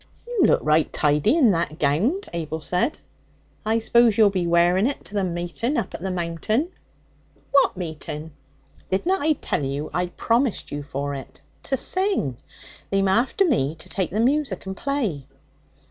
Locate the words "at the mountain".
5.93-6.69